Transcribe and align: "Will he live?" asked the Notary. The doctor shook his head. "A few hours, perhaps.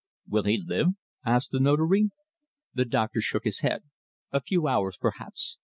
"Will 0.27 0.45
he 0.45 0.57
live?" 0.59 0.87
asked 1.27 1.51
the 1.51 1.59
Notary. 1.59 2.09
The 2.73 2.85
doctor 2.85 3.21
shook 3.21 3.43
his 3.43 3.59
head. 3.59 3.83
"A 4.31 4.41
few 4.41 4.65
hours, 4.67 4.97
perhaps. 4.97 5.59